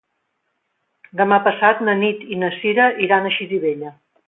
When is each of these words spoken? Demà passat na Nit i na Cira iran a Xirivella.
Demà 1.19 1.39
passat 1.49 1.85
na 1.89 1.95
Nit 2.01 2.25
i 2.37 2.39
na 2.45 2.51
Cira 2.57 2.89
iran 3.09 3.29
a 3.29 3.35
Xirivella. 3.39 3.97